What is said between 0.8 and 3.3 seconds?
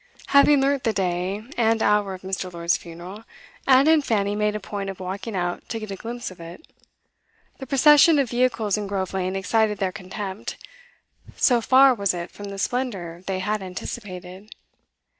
the day and hour of Mr. Lord's funeral,